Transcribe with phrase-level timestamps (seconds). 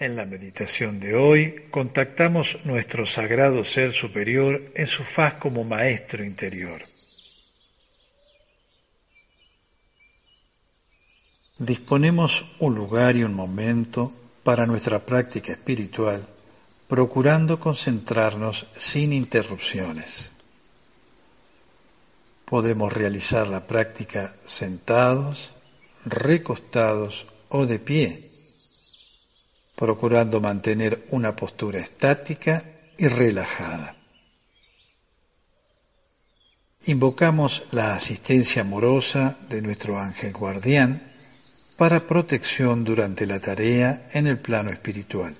[0.00, 6.22] En la meditación de hoy contactamos nuestro sagrado ser superior en su faz como maestro
[6.22, 6.82] interior.
[11.58, 14.12] Disponemos un lugar y un momento
[14.44, 16.28] para nuestra práctica espiritual,
[16.86, 20.30] procurando concentrarnos sin interrupciones.
[22.44, 25.50] Podemos realizar la práctica sentados,
[26.04, 28.27] recostados o de pie,
[29.78, 32.64] procurando mantener una postura estática
[32.98, 33.94] y relajada.
[36.86, 41.02] Invocamos la asistencia amorosa de nuestro ángel guardián
[41.76, 45.36] para protección durante la tarea en el plano espiritual.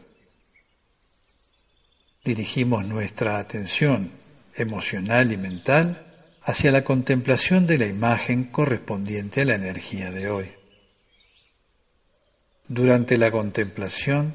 [2.25, 4.13] Dirigimos nuestra atención
[4.55, 6.07] emocional y mental
[6.43, 10.59] hacia la contemplación de la imagen correspondiente a la energía de hoy.
[12.69, 14.35] Durante la contemplación,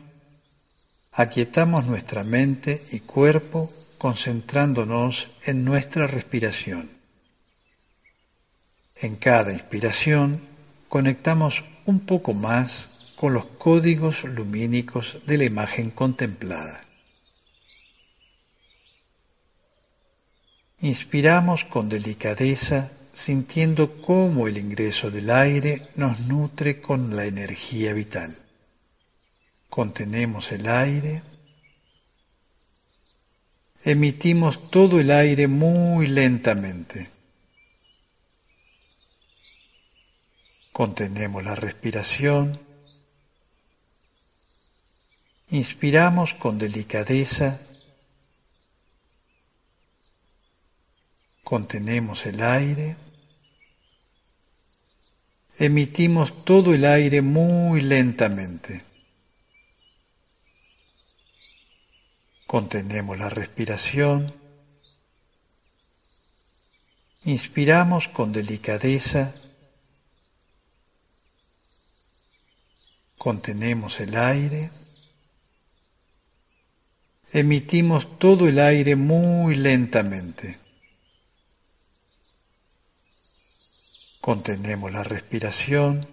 [1.11, 6.89] aquietamos nuestra mente y cuerpo concentrándonos en nuestra respiración.
[8.95, 10.41] En cada inspiración
[10.89, 16.85] conectamos un poco más con los códigos lumínicos de la imagen contemplada.
[20.81, 28.35] Inspiramos con delicadeza sintiendo cómo el ingreso del aire nos nutre con la energía vital.
[29.69, 31.21] Contenemos el aire,
[33.83, 37.09] emitimos todo el aire muy lentamente.
[40.71, 42.59] Contenemos la respiración.
[45.51, 47.59] Inspiramos con delicadeza.
[51.53, 52.95] Contenemos el aire.
[55.59, 58.81] Emitimos todo el aire muy lentamente.
[62.47, 64.33] Contenemos la respiración.
[67.23, 69.35] Inspiramos con delicadeza.
[73.19, 74.69] contenemos el aire,
[77.31, 80.62] emitimos todo el aire muy lentamente.
[84.23, 86.07] Contenemos la respiración,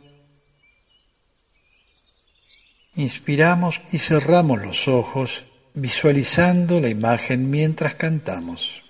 [2.96, 5.44] inspiramos y cerramos los ojos
[5.74, 8.82] visualizando la imagen mientras cantamos.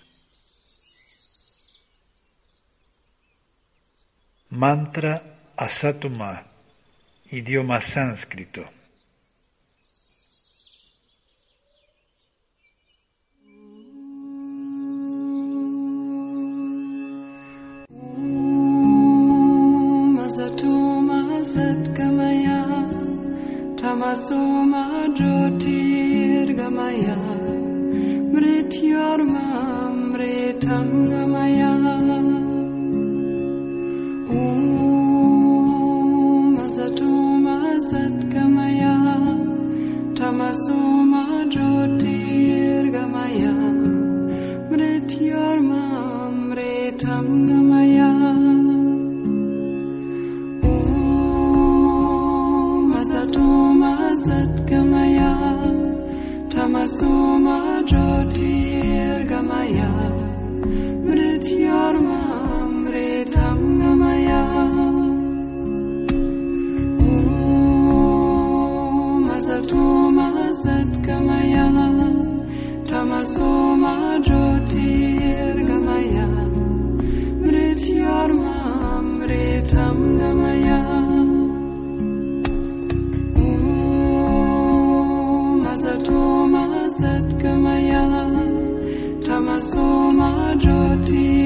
[4.48, 6.47] Mantra Asatuma
[7.30, 8.79] idioma sánscrito.
[24.20, 27.16] Vasuma Jyotirgamaya
[28.32, 29.47] Mrityarma
[29.97, 31.99] Mritam Gamaya
[89.60, 91.39] majority.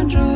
[0.00, 0.29] Andrew.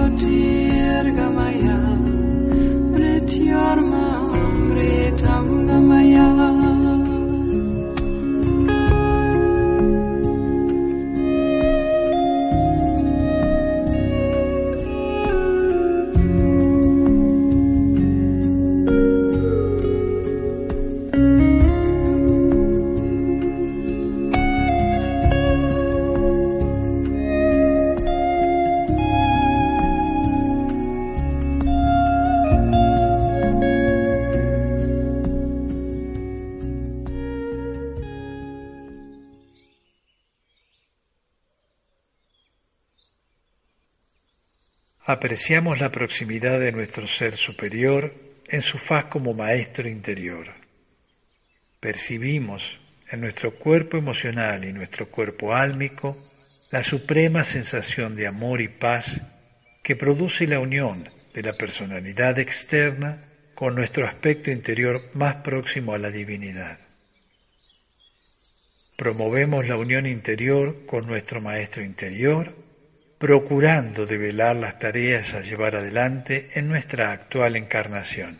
[45.06, 48.14] Apreciamos la proximidad de nuestro ser superior
[48.48, 50.48] en su faz como maestro interior.
[51.78, 52.78] Percibimos
[53.10, 56.16] en nuestro cuerpo emocional y nuestro cuerpo álmico
[56.70, 59.20] la suprema sensación de amor y paz
[59.82, 63.24] que produce la unión de la personalidad externa
[63.54, 66.78] con nuestro aspecto interior más próximo a la divinidad.
[68.96, 72.63] Promovemos la unión interior con nuestro Maestro interior,
[73.24, 78.36] procurando develar las tareas a llevar adelante en nuestra actual encarnación.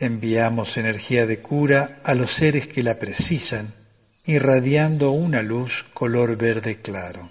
[0.00, 3.74] Enviamos energía de cura a los seres que la precisan,
[4.24, 7.30] irradiando una luz color verde claro.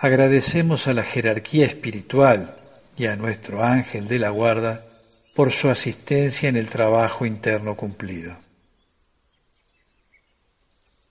[0.00, 2.56] Agradecemos a la jerarquía espiritual
[2.96, 4.86] y a nuestro ángel de la guarda
[5.34, 8.38] por su asistencia en el trabajo interno cumplido.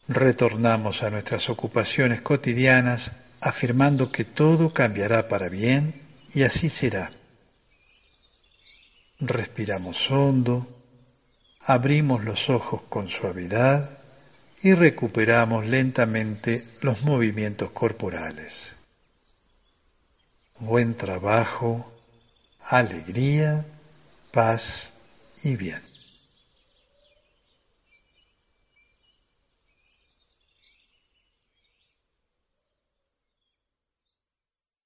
[0.07, 6.03] Retornamos a nuestras ocupaciones cotidianas afirmando que todo cambiará para bien
[6.33, 7.11] y así será.
[9.19, 10.65] Respiramos hondo,
[11.59, 13.97] abrimos los ojos con suavidad
[14.63, 18.76] y recuperamos lentamente los movimientos corporales
[20.59, 21.85] buen trabajo,
[22.61, 23.65] alegría,
[24.31, 24.91] paz
[25.43, 25.81] y bien.